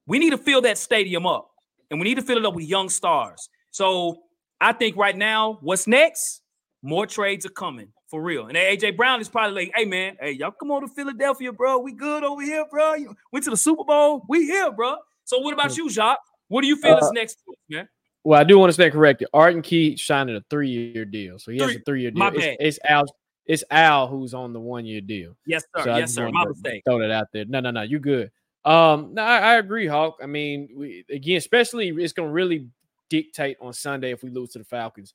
We 0.06 0.18
need 0.18 0.30
to 0.30 0.36
fill 0.36 0.60
that 0.60 0.76
stadium 0.76 1.24
up 1.24 1.48
and 1.90 1.98
we 1.98 2.04
need 2.04 2.16
to 2.16 2.22
fill 2.22 2.36
it 2.36 2.44
up 2.44 2.54
with 2.54 2.66
young 2.66 2.90
stars. 2.90 3.48
So 3.70 4.18
I 4.60 4.74
think 4.74 4.94
right 4.98 5.16
now, 5.16 5.56
what's 5.62 5.86
next? 5.86 6.42
More 6.82 7.06
trades 7.06 7.46
are 7.46 7.50
coming 7.50 7.88
for 8.10 8.20
real. 8.20 8.46
And 8.46 8.58
AJ 8.58 8.94
Brown 8.94 9.22
is 9.22 9.28
probably 9.30 9.64
like, 9.64 9.72
hey 9.74 9.86
man, 9.86 10.18
hey, 10.20 10.32
y'all 10.32 10.50
come 10.50 10.70
on 10.70 10.82
to 10.82 10.88
Philadelphia, 10.88 11.50
bro. 11.50 11.78
We 11.78 11.92
good 11.92 12.24
over 12.24 12.42
here, 12.42 12.66
bro. 12.70 12.92
You 12.92 13.16
went 13.32 13.44
to 13.44 13.50
the 13.50 13.56
Super 13.56 13.84
Bowl. 13.84 14.22
We 14.28 14.44
here, 14.44 14.70
bro. 14.70 14.96
So 15.24 15.38
what 15.38 15.54
about 15.54 15.78
you, 15.78 15.88
Jacques? 15.88 16.20
What 16.48 16.60
do 16.60 16.66
you 16.66 16.76
feel 16.76 16.96
uh, 16.96 16.98
is 16.98 17.12
next, 17.12 17.42
man? 17.70 17.88
Well, 18.24 18.40
I 18.40 18.44
do 18.44 18.58
want 18.58 18.68
to 18.68 18.74
stand 18.74 18.92
corrected. 18.92 19.28
Arden 19.32 19.62
Key 19.62 19.96
signed 19.96 20.30
a 20.30 20.42
three-year 20.50 21.04
deal. 21.04 21.38
So 21.38 21.50
he 21.50 21.58
three, 21.58 21.66
has 21.66 21.76
a 21.76 21.80
three-year 21.80 22.10
deal. 22.10 22.18
My 22.18 22.30
bad. 22.30 22.56
It's, 22.60 22.76
it's 22.76 22.78
Al 22.88 23.04
it's 23.46 23.64
Al 23.70 24.06
who's 24.08 24.34
on 24.34 24.52
the 24.52 24.60
one-year 24.60 25.00
deal. 25.00 25.36
Yes, 25.46 25.64
sir. 25.74 25.84
So 25.84 25.96
yes, 25.96 26.14
sir. 26.14 26.30
My 26.30 26.44
mistake. 26.44 26.82
Throw 26.86 26.98
that 26.98 27.10
out 27.10 27.28
there. 27.32 27.44
No, 27.46 27.60
no, 27.60 27.70
no. 27.70 27.82
You 27.82 27.98
good. 27.98 28.30
Um, 28.64 29.14
no, 29.14 29.22
I, 29.22 29.38
I 29.38 29.54
agree, 29.54 29.86
Hawk. 29.86 30.18
I 30.22 30.26
mean, 30.26 30.68
we, 30.76 31.04
again, 31.10 31.38
especially 31.38 31.88
it's 31.88 32.12
going 32.12 32.28
to 32.28 32.32
really 32.32 32.68
dictate 33.08 33.56
on 33.62 33.72
Sunday 33.72 34.10
if 34.10 34.22
we 34.22 34.28
lose 34.28 34.50
to 34.50 34.58
the 34.58 34.64
Falcons. 34.64 35.14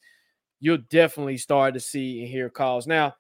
You'll 0.60 0.79
definitely 0.89 1.38
start 1.38 1.75
to 1.75 1.79
see 1.79 2.22
and 2.22 2.27
hear 2.27 2.50
calls. 2.50 2.88
Now, 2.88 3.13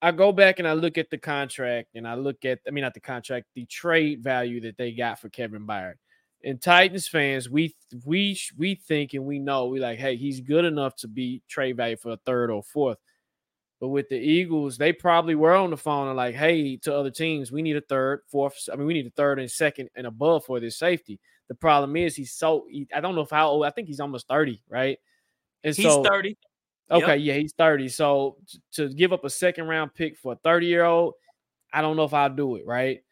I 0.00 0.10
go 0.10 0.32
back 0.32 0.58
and 0.58 0.66
I 0.66 0.72
look 0.72 0.96
at 0.96 1.10
the 1.10 1.18
contract 1.18 1.90
and 1.94 2.08
I 2.08 2.14
look 2.14 2.44
at, 2.44 2.60
I 2.66 2.70
mean, 2.70 2.82
not 2.82 2.94
the 2.94 3.00
contract, 3.00 3.46
the 3.54 3.66
trade 3.66 4.22
value 4.22 4.60
that 4.62 4.76
they 4.76 4.92
got 4.92 5.20
for 5.20 5.28
Kevin 5.28 5.66
Byard. 5.66 5.94
And 6.44 6.60
Titans 6.60 7.08
fans, 7.08 7.50
we 7.50 7.74
we 8.04 8.38
we 8.56 8.76
think 8.76 9.14
and 9.14 9.24
we 9.24 9.38
know 9.38 9.66
we 9.66 9.80
like, 9.80 9.98
hey, 9.98 10.16
he's 10.16 10.40
good 10.40 10.64
enough 10.64 10.94
to 10.96 11.08
be 11.08 11.42
trade 11.48 11.76
value 11.76 11.96
for 11.96 12.12
a 12.12 12.16
third 12.18 12.50
or 12.50 12.62
fourth. 12.62 12.98
But 13.80 13.88
with 13.88 14.08
the 14.08 14.16
Eagles, 14.16 14.76
they 14.76 14.92
probably 14.92 15.34
were 15.34 15.54
on 15.54 15.70
the 15.70 15.76
phone 15.76 16.08
and 16.08 16.16
like, 16.16 16.34
hey, 16.34 16.76
to 16.78 16.94
other 16.94 17.10
teams, 17.10 17.52
we 17.52 17.62
need 17.62 17.76
a 17.76 17.80
third, 17.80 18.22
fourth. 18.28 18.68
I 18.72 18.76
mean, 18.76 18.86
we 18.86 18.94
need 18.94 19.06
a 19.06 19.10
third 19.10 19.38
and 19.38 19.50
second 19.50 19.88
and 19.94 20.06
above 20.06 20.44
for 20.44 20.58
this 20.58 20.78
safety. 20.78 21.20
The 21.48 21.54
problem 21.54 21.96
is 21.96 22.16
he's 22.16 22.32
so 22.32 22.66
he, 22.68 22.86
I 22.94 23.00
don't 23.00 23.14
know 23.14 23.22
if 23.22 23.30
how 23.30 23.48
old. 23.48 23.64
I 23.64 23.70
think 23.70 23.88
he's 23.88 24.00
almost 24.00 24.28
30, 24.28 24.62
right? 24.68 24.98
And 25.62 25.74
he's 25.74 25.86
so 25.86 26.02
30. 26.02 26.36
Okay, 26.90 27.16
yep. 27.16 27.20
yeah, 27.20 27.34
he's 27.34 27.52
30. 27.52 27.88
So 27.88 28.36
to 28.72 28.88
give 28.88 29.12
up 29.12 29.24
a 29.24 29.30
second 29.30 29.66
round 29.66 29.94
pick 29.94 30.16
for 30.16 30.32
a 30.32 30.36
30 30.36 30.66
year 30.66 30.84
old, 30.84 31.14
I 31.72 31.80
don't 31.80 31.96
know 31.96 32.04
if 32.04 32.14
I'll 32.14 32.30
do 32.30 32.56
it, 32.56 32.66
right? 32.66 33.02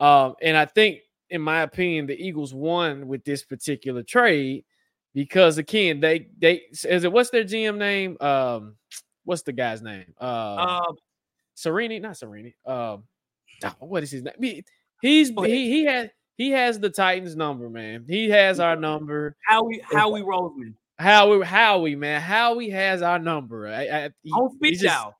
Um, 0.00 0.34
and 0.42 0.56
I 0.56 0.66
think, 0.66 1.00
in 1.32 1.40
my 1.40 1.62
opinion, 1.62 2.06
the 2.06 2.14
Eagles 2.14 2.52
won 2.52 3.08
with 3.08 3.24
this 3.24 3.42
particular 3.42 4.02
trade 4.02 4.64
because 5.14 5.58
again, 5.58 5.98
they 5.98 6.28
they 6.38 6.62
is 6.70 7.04
it 7.04 7.12
what's 7.12 7.30
their 7.30 7.44
GM 7.44 7.78
name? 7.78 8.18
Um, 8.20 8.76
what's 9.24 9.42
the 9.42 9.52
guy's 9.52 9.82
name? 9.82 10.14
Uh, 10.20 10.24
uh 10.24 10.92
Serini, 11.56 12.00
not 12.00 12.12
Serini. 12.12 12.54
Um, 12.66 13.04
what 13.78 14.02
is 14.02 14.10
his 14.10 14.22
name? 14.22 14.62
He's 15.00 15.30
he 15.30 15.70
he 15.70 15.84
has 15.84 16.10
he 16.36 16.50
has 16.50 16.78
the 16.78 16.90
Titans 16.90 17.34
number, 17.34 17.70
man. 17.70 18.04
He 18.06 18.28
has 18.28 18.60
our 18.60 18.76
number. 18.76 19.34
Howie 19.46 19.82
Howie 19.90 20.22
Roseman. 20.22 20.74
Howie 20.98 21.44
Howie, 21.44 21.96
man. 21.96 22.20
Howie 22.20 22.70
has 22.70 23.00
our 23.00 23.18
number. 23.18 23.68
I, 23.68 23.86
I 23.86 24.10
he, 24.22 24.30
Don't 24.30 24.54
speak 24.54 24.82
now. 24.82 25.14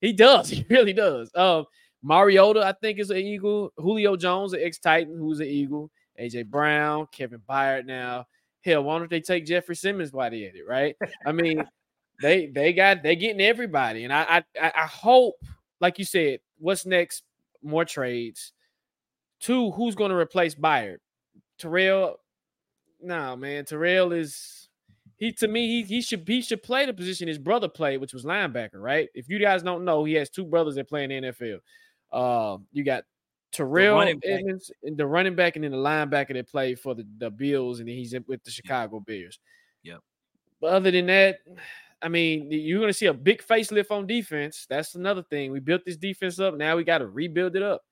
He 0.00 0.14
does. 0.14 0.48
He 0.50 0.64
really 0.70 0.94
does. 0.94 1.30
Um, 1.34 1.66
Mariota, 2.02 2.60
I 2.60 2.72
think, 2.72 2.98
is 2.98 3.10
an 3.10 3.18
Eagle. 3.18 3.72
Julio 3.76 4.16
Jones, 4.16 4.52
an 4.52 4.60
ex-Titan, 4.62 5.16
who's 5.18 5.40
an 5.40 5.46
Eagle. 5.46 5.90
AJ 6.20 6.46
Brown, 6.46 7.06
Kevin 7.12 7.40
Byard 7.48 7.86
now. 7.86 8.26
Hell, 8.62 8.84
why 8.84 8.98
don't 8.98 9.10
they 9.10 9.20
take 9.20 9.46
Jeffrey 9.46 9.76
Simmons 9.76 10.12
while 10.12 10.30
they 10.30 10.44
at 10.44 10.54
it, 10.54 10.66
right? 10.68 10.94
I 11.24 11.32
mean, 11.32 11.64
they 12.22 12.46
they 12.46 12.72
got 12.72 13.02
they 13.02 13.16
getting 13.16 13.40
everybody. 13.40 14.04
And 14.04 14.12
I 14.12 14.42
I 14.60 14.72
I 14.74 14.86
hope, 14.86 15.36
like 15.80 15.98
you 15.98 16.04
said, 16.04 16.40
what's 16.58 16.84
next? 16.84 17.22
More 17.62 17.84
trades. 17.84 18.52
Two, 19.40 19.70
who's 19.70 19.94
going 19.94 20.10
to 20.10 20.16
replace 20.16 20.54
Byard? 20.54 20.98
Terrell. 21.58 22.20
No, 23.00 23.34
man. 23.36 23.64
Terrell 23.64 24.12
is 24.12 24.68
he 25.16 25.32
to 25.32 25.48
me, 25.48 25.66
he, 25.66 25.82
he 25.82 26.00
should 26.02 26.24
he 26.26 26.42
should 26.42 26.62
play 26.62 26.86
the 26.86 26.94
position 26.94 27.28
his 27.28 27.38
brother 27.38 27.68
played, 27.68 28.00
which 28.00 28.14
was 28.14 28.24
linebacker, 28.24 28.74
right? 28.74 29.08
If 29.14 29.28
you 29.28 29.38
guys 29.38 29.62
don't 29.62 29.84
know, 29.84 30.04
he 30.04 30.14
has 30.14 30.30
two 30.30 30.44
brothers 30.44 30.74
that 30.74 30.88
play 30.88 31.04
in 31.04 31.10
the 31.10 31.30
NFL. 31.30 31.60
Uh, 32.12 32.58
you 32.72 32.84
got 32.84 33.04
Terrell 33.52 34.00
Edmunds, 34.00 34.70
the 34.82 35.06
running 35.06 35.34
back, 35.34 35.56
and 35.56 35.64
then 35.64 35.72
the 35.72 35.78
linebacker 35.78 36.34
that 36.34 36.48
played 36.48 36.78
for 36.78 36.94
the, 36.94 37.06
the 37.18 37.30
Bills, 37.30 37.80
and 37.80 37.88
then 37.88 37.96
he's 37.96 38.14
with 38.26 38.42
the 38.44 38.50
Chicago 38.50 39.00
Bears. 39.00 39.38
Yep. 39.82 40.00
But 40.60 40.72
other 40.72 40.90
than 40.90 41.06
that, 41.06 41.38
I 42.02 42.08
mean, 42.08 42.50
you're 42.50 42.80
going 42.80 42.90
to 42.90 42.96
see 42.98 43.06
a 43.06 43.14
big 43.14 43.42
facelift 43.42 43.90
on 43.90 44.06
defense. 44.06 44.66
That's 44.68 44.94
another 44.94 45.22
thing. 45.22 45.52
We 45.52 45.60
built 45.60 45.84
this 45.84 45.96
defense 45.96 46.38
up. 46.38 46.56
Now 46.56 46.76
we 46.76 46.84
got 46.84 46.98
to 46.98 47.06
rebuild 47.06 47.56
it 47.56 47.62
up. 47.62 47.82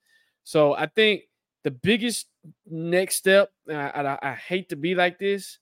So 0.44 0.74
I 0.74 0.86
think 0.86 1.22
the 1.64 1.70
biggest 1.70 2.26
next 2.66 3.16
step, 3.16 3.50
I, 3.68 3.74
I, 3.74 4.18
I 4.30 4.34
hate 4.34 4.70
to 4.70 4.76
be 4.76 4.94
like 4.94 5.18
this, 5.18 5.58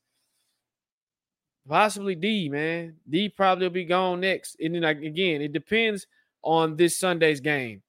possibly 1.68 2.14
D, 2.14 2.48
man. 2.48 2.96
D 3.08 3.28
probably 3.28 3.66
will 3.66 3.72
be 3.72 3.84
gone 3.84 4.20
next. 4.20 4.56
And 4.60 4.74
then 4.74 4.84
again, 4.84 5.42
it 5.42 5.52
depends 5.52 6.06
on 6.42 6.76
this 6.76 6.96
Sunday's 6.98 7.40
game. 7.40 7.82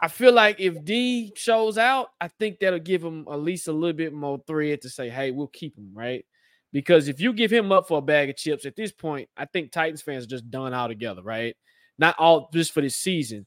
I 0.00 0.08
feel 0.08 0.32
like 0.32 0.60
if 0.60 0.84
D 0.84 1.32
shows 1.34 1.76
out, 1.76 2.08
I 2.20 2.28
think 2.28 2.60
that'll 2.60 2.78
give 2.78 3.02
him 3.02 3.26
at 3.30 3.40
least 3.40 3.68
a 3.68 3.72
little 3.72 3.96
bit 3.96 4.12
more 4.12 4.40
thread 4.46 4.82
to 4.82 4.90
say, 4.90 5.08
hey, 5.08 5.32
we'll 5.32 5.48
keep 5.48 5.76
him, 5.76 5.90
right? 5.92 6.24
Because 6.72 7.08
if 7.08 7.20
you 7.20 7.32
give 7.32 7.50
him 7.50 7.72
up 7.72 7.88
for 7.88 7.98
a 7.98 8.02
bag 8.02 8.28
of 8.30 8.36
chips 8.36 8.64
at 8.64 8.76
this 8.76 8.92
point, 8.92 9.28
I 9.36 9.46
think 9.46 9.72
Titans 9.72 10.02
fans 10.02 10.24
are 10.24 10.28
just 10.28 10.50
done 10.50 10.74
altogether, 10.74 11.22
right? 11.22 11.56
Not 11.98 12.14
all 12.18 12.50
just 12.52 12.72
for 12.72 12.80
this 12.80 12.94
season. 12.96 13.46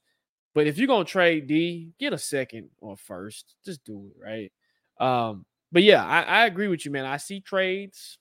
But 0.53 0.67
if 0.67 0.77
you're 0.77 0.87
gonna 0.87 1.05
trade 1.05 1.47
D, 1.47 1.91
get 1.99 2.11
a 2.13 2.17
second 2.17 2.69
or 2.79 2.97
first. 2.97 3.55
Just 3.63 3.83
do 3.85 4.11
it, 4.11 4.21
right? 4.21 4.51
Um, 4.99 5.45
but 5.71 5.83
yeah, 5.83 6.05
I, 6.05 6.21
I 6.21 6.45
agree 6.45 6.67
with 6.67 6.83
you, 6.83 6.91
man. 6.91 7.05
I 7.05 7.17
see 7.17 7.39
trades. 7.39 8.17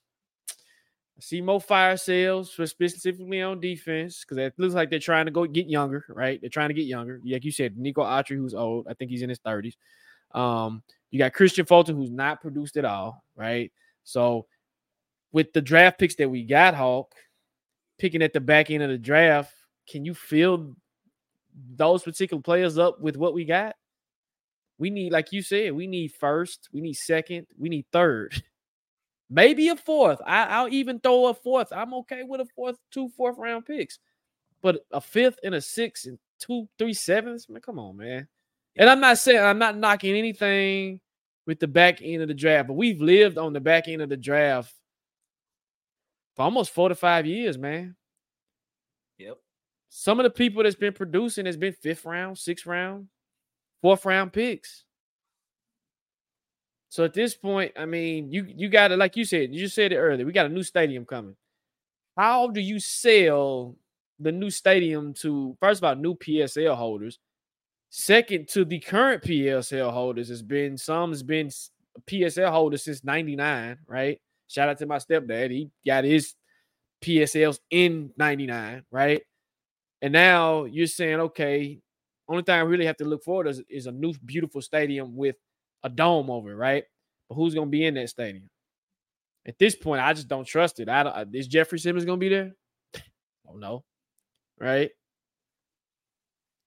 I 1.20 1.22
see 1.22 1.42
more 1.42 1.60
fire 1.60 1.98
sales, 1.98 2.50
specifically 2.50 3.42
on 3.42 3.60
defense, 3.60 4.24
because 4.24 4.38
it 4.38 4.54
looks 4.56 4.72
like 4.72 4.88
they're 4.88 4.98
trying 4.98 5.26
to 5.26 5.30
go 5.30 5.44
get 5.44 5.68
younger, 5.68 6.06
right? 6.08 6.40
They're 6.40 6.48
trying 6.48 6.70
to 6.70 6.74
get 6.74 6.86
younger. 6.86 7.20
Like 7.22 7.44
you 7.44 7.52
said, 7.52 7.76
Nico 7.76 8.00
Autry, 8.00 8.36
who's 8.36 8.54
old. 8.54 8.86
I 8.88 8.94
think 8.94 9.10
he's 9.10 9.20
in 9.20 9.28
his 9.28 9.38
30s. 9.40 9.74
Um, 10.32 10.82
you 11.10 11.18
got 11.18 11.34
Kristian 11.34 11.68
Fulton, 11.68 11.96
who's 11.96 12.10
not 12.10 12.40
produced 12.40 12.78
at 12.78 12.86
all, 12.86 13.22
right? 13.36 13.70
So 14.02 14.46
with 15.30 15.52
the 15.52 15.60
draft 15.60 15.98
picks 15.98 16.14
that 16.14 16.30
we 16.30 16.42
got, 16.42 16.74
Hawk, 16.74 17.14
picking 17.98 18.22
at 18.22 18.32
the 18.32 18.40
back 18.40 18.70
end 18.70 18.82
of 18.82 18.88
the 18.88 18.96
draft, 18.96 19.52
can 19.86 20.06
you 20.06 20.14
fill 20.14 20.74
those 21.76 22.02
particular 22.02 22.42
players 22.42 22.78
up 22.78 22.98
with 22.98 23.18
what 23.18 23.34
we 23.34 23.44
got? 23.44 23.76
We 24.78 24.88
need, 24.88 25.12
like 25.12 25.32
you 25.32 25.42
said, 25.42 25.74
we 25.74 25.86
need 25.86 26.14
first, 26.14 26.70
we 26.72 26.80
need 26.80 26.94
second, 26.94 27.46
we 27.58 27.68
need 27.68 27.84
third. 27.92 28.42
Maybe 29.30 29.68
a 29.68 29.76
fourth. 29.76 30.20
I, 30.26 30.62
will 30.62 30.72
even 30.72 30.98
throw 30.98 31.26
a 31.26 31.34
fourth. 31.34 31.72
I'm 31.72 31.94
okay 31.94 32.24
with 32.24 32.40
a 32.40 32.46
fourth, 32.56 32.76
two 32.90 33.08
fourth 33.10 33.38
round 33.38 33.64
picks. 33.64 34.00
But 34.60 34.80
a 34.90 35.00
fifth 35.00 35.38
and 35.44 35.54
a 35.54 35.60
sixth 35.60 36.06
and 36.06 36.18
two, 36.40 36.68
three 36.78 36.92
sevens, 36.92 37.48
man, 37.48 37.62
come 37.62 37.78
on, 37.78 37.96
man. 37.96 38.26
And 38.76 38.90
I'm 38.90 39.00
not 39.00 39.18
saying 39.18 39.40
I'm 39.40 39.58
not 39.58 39.76
knocking 39.76 40.16
anything 40.16 41.00
with 41.46 41.60
the 41.60 41.68
back 41.68 42.02
end 42.02 42.22
of 42.22 42.28
the 42.28 42.34
draft, 42.34 42.68
but 42.68 42.74
we've 42.74 43.00
lived 43.00 43.38
on 43.38 43.52
the 43.52 43.60
back 43.60 43.88
end 43.88 44.02
of 44.02 44.08
the 44.08 44.16
draft 44.16 44.74
for 46.34 46.42
almost 46.42 46.72
four 46.72 46.88
to 46.88 46.94
five 46.94 47.24
years, 47.24 47.56
man. 47.56 47.96
Yep. 49.18 49.36
Some 49.88 50.20
of 50.20 50.24
the 50.24 50.30
people 50.30 50.62
that's 50.62 50.76
been 50.76 50.92
producing 50.92 51.46
has 51.46 51.56
been 51.56 51.72
fifth 51.72 52.04
round, 52.04 52.36
sixth 52.38 52.66
round, 52.66 53.08
fourth 53.80 54.04
round 54.04 54.32
picks. 54.32 54.84
So 56.90 57.04
at 57.04 57.14
this 57.14 57.36
point, 57.36 57.72
I 57.76 57.86
mean, 57.86 58.30
you 58.32 58.44
you 58.48 58.68
got 58.68 58.90
it, 58.90 58.98
like 58.98 59.16
you 59.16 59.24
said, 59.24 59.54
you 59.54 59.60
just 59.60 59.76
said 59.76 59.92
it 59.92 59.96
earlier. 59.96 60.26
We 60.26 60.32
got 60.32 60.46
a 60.46 60.50
new 60.50 60.64
stadium 60.64 61.06
coming. 61.06 61.36
How 62.18 62.48
do 62.48 62.60
you 62.60 62.80
sell 62.80 63.76
the 64.18 64.32
new 64.32 64.50
stadium 64.50 65.14
to 65.14 65.56
first 65.60 65.80
of 65.80 65.84
all 65.84 65.94
new 65.94 66.16
PSL 66.16 66.76
holders? 66.76 67.20
Second 67.90 68.48
to 68.48 68.64
the 68.64 68.80
current 68.80 69.22
PSL 69.22 69.92
holders 69.92 70.28
has 70.28 70.42
been 70.42 70.76
some 70.76 71.10
has 71.10 71.22
been 71.22 71.48
PSL 72.06 72.50
holders 72.50 72.84
since 72.84 73.04
99, 73.04 73.78
right? 73.86 74.20
Shout 74.48 74.68
out 74.68 74.78
to 74.78 74.86
my 74.86 74.98
stepdad. 74.98 75.52
He 75.52 75.70
got 75.86 76.02
his 76.02 76.34
PSLs 77.02 77.60
in 77.70 78.10
99, 78.16 78.82
right? 78.90 79.22
And 80.02 80.12
now 80.12 80.64
you're 80.64 80.88
saying, 80.88 81.20
okay, 81.20 81.78
only 82.28 82.42
thing 82.42 82.56
I 82.56 82.60
really 82.60 82.86
have 82.86 82.96
to 82.96 83.04
look 83.04 83.22
forward 83.22 83.44
to 83.44 83.50
is, 83.50 83.62
is 83.68 83.86
a 83.86 83.92
new 83.92 84.12
beautiful 84.24 84.60
stadium 84.60 85.14
with 85.14 85.36
a 85.82 85.88
dome 85.88 86.30
over 86.30 86.54
right? 86.54 86.84
But 87.28 87.34
who's 87.36 87.54
going 87.54 87.68
to 87.68 87.70
be 87.70 87.84
in 87.84 87.94
that 87.94 88.08
stadium? 88.08 88.48
At 89.46 89.58
this 89.58 89.74
point, 89.74 90.02
I 90.02 90.12
just 90.12 90.28
don't 90.28 90.46
trust 90.46 90.80
it. 90.80 90.88
I 90.88 91.02
don't, 91.02 91.34
is 91.34 91.48
Jeffrey 91.48 91.78
Simmons 91.78 92.04
going 92.04 92.18
to 92.18 92.24
be 92.24 92.28
there? 92.28 92.52
Oh 93.52 93.56
no, 93.56 93.82
right? 94.60 94.90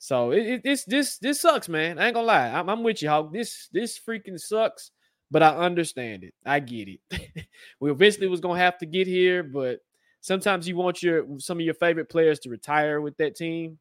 So 0.03 0.31
it, 0.31 0.45
it, 0.45 0.63
this 0.65 0.83
this 0.83 1.17
this 1.19 1.39
sucks, 1.39 1.69
man. 1.69 1.97
I 1.97 2.07
ain't 2.07 2.13
gonna 2.13 2.27
lie. 2.27 2.49
I'm, 2.49 2.67
I'm 2.67 2.83
with 2.83 3.01
you, 3.01 3.07
Hawk. 3.07 3.31
This 3.31 3.69
this 3.71 3.97
freaking 3.97 4.37
sucks, 4.37 4.91
but 5.31 5.41
I 5.41 5.55
understand 5.55 6.25
it. 6.25 6.33
I 6.45 6.59
get 6.59 6.89
it. 6.89 7.45
we 7.79 7.89
eventually 7.89 8.27
was 8.27 8.41
gonna 8.41 8.59
have 8.59 8.77
to 8.79 8.85
get 8.85 9.07
here, 9.07 9.43
but 9.43 9.79
sometimes 10.19 10.67
you 10.67 10.75
want 10.75 11.01
your 11.01 11.25
some 11.39 11.57
of 11.57 11.61
your 11.61 11.75
favorite 11.75 12.09
players 12.09 12.39
to 12.39 12.49
retire 12.49 12.99
with 12.99 13.15
that 13.15 13.37
team, 13.37 13.79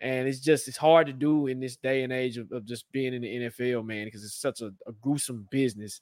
and 0.00 0.28
it's 0.28 0.40
just 0.40 0.68
it's 0.68 0.76
hard 0.76 1.06
to 1.06 1.12
do 1.12 1.46
in 1.46 1.60
this 1.60 1.76
day 1.76 2.02
and 2.02 2.12
age 2.12 2.36
of, 2.36 2.52
of 2.52 2.64
just 2.64 2.90
being 2.92 3.14
in 3.14 3.22
the 3.22 3.28
NFL, 3.28 3.84
man, 3.84 4.06
because 4.06 4.24
it's 4.24 4.40
such 4.40 4.60
a, 4.60 4.66
a, 4.86 4.92
gruesome 5.00 5.46
business. 5.50 6.00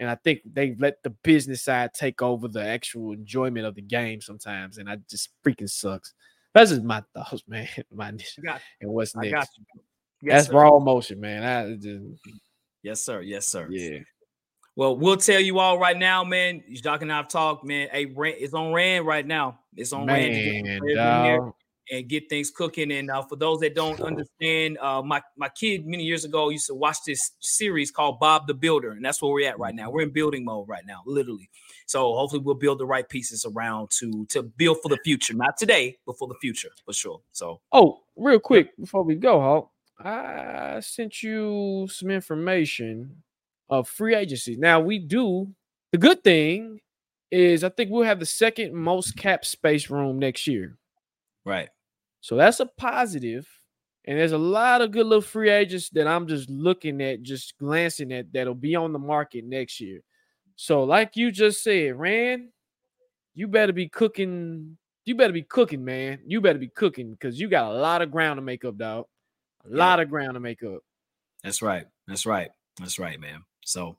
And 0.00 0.08
I 0.08 0.16
think 0.16 0.40
they 0.50 0.74
let 0.78 1.02
the 1.02 1.10
business 1.10 1.62
side 1.62 1.94
take 1.94 2.22
over 2.22 2.48
the 2.48 2.66
actual 2.66 3.12
enjoyment 3.12 3.66
of 3.66 3.74
the 3.74 3.82
game 3.82 4.20
sometimes, 4.20 4.78
and 4.78 4.88
I 4.88 4.96
just 5.08 5.30
freaking 5.44 5.70
sucks. 5.70 6.14
That's 6.54 6.70
just 6.70 6.82
my 6.82 7.02
thoughts, 7.14 7.44
man. 7.48 7.68
My 7.92 8.08
and 8.08 8.20
what's 8.80 9.14
next? 9.14 9.32
Yes, 9.32 9.48
That's 10.22 10.46
sir. 10.46 10.54
raw 10.54 10.76
emotion, 10.76 11.20
man. 11.20 11.42
I 11.42 11.74
just... 11.74 12.02
Yes, 12.82 13.02
sir. 13.02 13.20
Yes, 13.20 13.46
sir. 13.46 13.68
Yeah. 13.70 13.98
Well, 14.76 14.96
we'll 14.96 15.18
tell 15.18 15.38
you 15.40 15.58
all 15.58 15.78
right 15.78 15.96
now, 15.96 16.24
man. 16.24 16.62
Doc 16.82 17.02
and 17.02 17.12
I've 17.12 17.28
talked, 17.28 17.64
man. 17.64 17.88
Hey, 17.92 18.06
it's 18.16 18.54
on 18.54 18.72
Rand 18.72 19.06
right 19.06 19.24
now. 19.24 19.60
It's 19.76 19.92
on 19.92 20.06
man, 20.06 20.64
Rand 20.64 21.52
and 21.90 22.08
get 22.08 22.28
things 22.28 22.50
cooking. 22.50 22.92
And 22.92 23.10
uh, 23.10 23.22
for 23.22 23.36
those 23.36 23.60
that 23.60 23.74
don't 23.74 24.00
understand, 24.00 24.78
uh, 24.78 25.02
my 25.02 25.22
my 25.36 25.48
kid 25.48 25.86
many 25.86 26.04
years 26.04 26.24
ago 26.24 26.48
used 26.48 26.66
to 26.66 26.74
watch 26.74 26.98
this 27.06 27.32
series 27.40 27.90
called 27.90 28.20
Bob 28.20 28.46
the 28.46 28.54
Builder, 28.54 28.92
and 28.92 29.04
that's 29.04 29.20
where 29.20 29.32
we're 29.32 29.48
at 29.48 29.58
right 29.58 29.74
now. 29.74 29.90
We're 29.90 30.02
in 30.02 30.10
building 30.10 30.44
mode 30.44 30.68
right 30.68 30.84
now, 30.86 31.02
literally. 31.06 31.50
So 31.86 32.14
hopefully 32.14 32.42
we'll 32.42 32.54
build 32.54 32.78
the 32.78 32.86
right 32.86 33.08
pieces 33.08 33.44
around 33.44 33.90
to 33.98 34.26
to 34.30 34.42
build 34.42 34.78
for 34.82 34.88
the 34.88 34.98
future, 35.04 35.34
not 35.34 35.56
today, 35.56 35.98
but 36.06 36.18
for 36.18 36.28
the 36.28 36.36
future 36.40 36.70
for 36.84 36.92
sure. 36.92 37.20
So 37.32 37.60
oh, 37.72 38.00
real 38.16 38.40
quick 38.40 38.76
before 38.78 39.02
we 39.02 39.16
go, 39.16 39.40
Hulk, 39.40 39.70
I 39.98 40.80
sent 40.80 41.22
you 41.22 41.88
some 41.90 42.10
information 42.10 43.22
of 43.68 43.88
free 43.88 44.14
agency. 44.14 44.56
Now 44.56 44.80
we 44.80 44.98
do 44.98 45.48
the 45.92 45.98
good 45.98 46.24
thing 46.24 46.80
is 47.30 47.64
I 47.64 47.68
think 47.68 47.90
we'll 47.90 48.04
have 48.04 48.20
the 48.20 48.26
second 48.26 48.74
most 48.74 49.16
cap 49.16 49.44
space 49.44 49.90
room 49.90 50.18
next 50.20 50.46
year 50.46 50.78
Right. 51.44 51.68
So 52.24 52.36
that's 52.36 52.58
a 52.58 52.64
positive. 52.64 53.46
And 54.06 54.18
there's 54.18 54.32
a 54.32 54.38
lot 54.38 54.80
of 54.80 54.92
good 54.92 55.04
little 55.04 55.20
free 55.20 55.50
agents 55.50 55.90
that 55.90 56.06
I'm 56.06 56.26
just 56.26 56.48
looking 56.48 57.02
at, 57.02 57.20
just 57.20 57.52
glancing 57.58 58.12
at 58.14 58.32
that'll 58.32 58.54
be 58.54 58.74
on 58.74 58.94
the 58.94 58.98
market 58.98 59.44
next 59.44 59.78
year. 59.78 60.00
So, 60.56 60.84
like 60.84 61.18
you 61.18 61.30
just 61.30 61.62
said, 61.62 61.98
Rand, 61.98 62.48
you 63.34 63.46
better 63.46 63.74
be 63.74 63.90
cooking. 63.90 64.78
You 65.04 65.16
better 65.16 65.34
be 65.34 65.42
cooking, 65.42 65.84
man. 65.84 66.20
You 66.24 66.40
better 66.40 66.58
be 66.58 66.68
cooking 66.68 67.10
because 67.10 67.38
you 67.38 67.50
got 67.50 67.70
a 67.70 67.74
lot 67.74 68.00
of 68.00 68.10
ground 68.10 68.38
to 68.38 68.42
make 68.42 68.64
up, 68.64 68.78
dog. 68.78 69.04
A 69.66 69.68
Yeah. 69.68 69.76
lot 69.76 70.00
of 70.00 70.08
ground 70.08 70.32
to 70.32 70.40
make 70.40 70.62
up. 70.62 70.80
That's 71.42 71.60
right. 71.60 71.86
That's 72.06 72.24
right. 72.24 72.50
That's 72.78 72.98
right, 72.98 73.20
man. 73.20 73.44
So, 73.66 73.98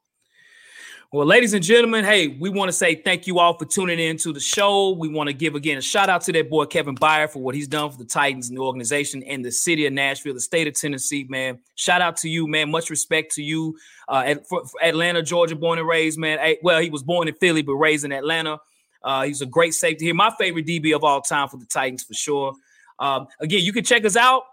well, 1.12 1.25
ladies 1.25 1.53
and 1.53 1.63
gentlemen, 1.63 2.03
hey, 2.03 2.27
we 2.27 2.50
want 2.50 2.67
to 2.67 2.74
say 2.74 2.95
thank 2.95 3.27
you 3.27 3.39
all 3.39 3.57
for 3.57 3.65
tuning 3.65 4.00
in 4.00 4.17
to 4.17 4.33
the 4.33 4.39
show. 4.39 4.91
We 4.91 5.07
want 5.07 5.27
to 5.27 5.33
give 5.33 5.55
again 5.55 5.77
a 5.77 5.81
shout 5.81 6.09
out 6.09 6.21
to 6.24 6.31
that 6.33 6.50
boy 6.50 6.65
Kevin 6.65 6.95
Byard 6.95 7.31
for 7.31 7.39
what 7.39 7.55
he's 7.55 7.67
done 7.67 7.89
for 7.91 7.97
the 7.97 8.05
Titans 8.05 8.50
and 8.50 8.57
the 8.57 8.62
organization 8.62 9.24
and 9.24 9.45
the 9.45 9.51
city 9.51 9.85
of 9.85 9.93
Nashville, 9.93 10.33
the 10.33 10.41
state 10.41 10.67
of 10.67 10.74
Tennessee, 10.74 11.25
man. 11.29 11.59
Shout 11.75 12.01
out 12.01 12.17
to 12.17 12.29
you, 12.29 12.47
man. 12.47 12.71
Much 12.71 12.89
respect 12.89 13.33
to 13.35 13.43
you. 13.43 13.77
Uh, 14.09 14.24
at, 14.25 14.47
for, 14.47 14.65
for 14.65 14.83
Atlanta, 14.83 15.21
Georgia, 15.21 15.55
born 15.55 15.79
and 15.79 15.88
raised, 15.88 16.17
man. 16.17 16.39
Hey, 16.39 16.57
well, 16.62 16.81
he 16.81 16.89
was 16.89 17.03
born 17.03 17.27
in 17.27 17.35
Philly, 17.35 17.62
but 17.62 17.75
raised 17.75 18.03
in 18.03 18.12
Atlanta. 18.12 18.59
Uh, 19.03 19.24
he's 19.24 19.41
a 19.41 19.45
great 19.45 19.74
safety 19.74 20.05
here. 20.05 20.15
My 20.15 20.31
favorite 20.38 20.65
DB 20.65 20.95
of 20.95 21.03
all 21.03 21.21
time 21.21 21.47
for 21.47 21.57
the 21.57 21.65
Titans, 21.65 22.03
for 22.03 22.13
sure. 22.13 22.53
Um, 23.00 23.27
again, 23.39 23.63
you 23.63 23.71
can 23.71 23.83
check 23.83 24.05
us 24.05 24.15
out. 24.15 24.43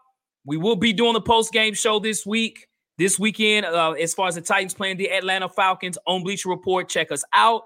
We 0.45 0.57
will 0.59 0.77
be 0.77 0.93
doing 0.93 1.15
the 1.15 1.21
post 1.21 1.53
game 1.53 1.75
show 1.75 1.99
this 1.99 2.27
week 2.27 2.69
this 2.99 3.19
weekend, 3.19 3.67
uh, 3.67 3.93
as 3.93 4.15
far 4.15 4.29
as 4.29 4.35
the 4.35 4.41
Titans 4.41 4.75
playing 4.75 4.97
the 4.97 5.11
Atlanta 5.11 5.49
Falcons 5.49 5.99
on 6.07 6.23
Bleacher 6.23 6.49
Report, 6.49 6.89
check 6.89 7.11
us 7.11 7.25
out. 7.33 7.63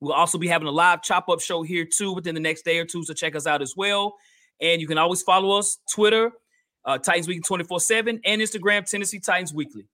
We'll 0.00 0.12
also 0.12 0.38
be 0.38 0.46
having 0.46 0.68
a 0.68 0.72
live 0.72 1.02
chop 1.02 1.28
up 1.28 1.40
show 1.40 1.62
here 1.62 1.84
too 1.84 2.12
within 2.12 2.34
the 2.34 2.40
next 2.40 2.64
day 2.64 2.78
or 2.78 2.84
two, 2.84 3.02
so 3.02 3.14
check 3.14 3.34
us 3.34 3.46
out 3.46 3.62
as 3.62 3.74
well. 3.76 4.14
And 4.60 4.80
you 4.80 4.86
can 4.86 4.98
always 4.98 5.22
follow 5.22 5.58
us 5.58 5.78
Twitter, 5.92 6.30
uh, 6.84 6.98
Titans 6.98 7.26
Weekly 7.26 7.42
24 7.42 7.80
7, 7.80 8.20
and 8.24 8.40
Instagram, 8.40 8.88
Tennessee 8.88 9.20
Titans 9.20 9.52
Weekly. 9.52 9.86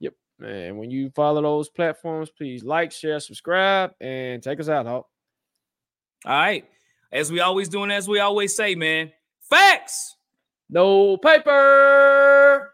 Yep. 0.00 0.14
And 0.44 0.78
when 0.78 0.90
you 0.90 1.10
follow 1.10 1.42
those 1.42 1.68
platforms, 1.68 2.30
please 2.30 2.64
like, 2.64 2.92
share, 2.92 3.20
subscribe, 3.20 3.92
and 4.00 4.42
take 4.42 4.60
us 4.60 4.68
out, 4.68 4.86
Hawk. 4.86 5.06
All 6.24 6.32
right. 6.32 6.64
As 7.10 7.30
we 7.30 7.40
always 7.40 7.68
do, 7.68 7.82
and 7.82 7.92
as 7.92 8.08
we 8.08 8.20
always 8.20 8.54
say, 8.56 8.74
man, 8.74 9.12
facts. 9.50 10.16
No 10.70 11.18
paper. 11.18 12.71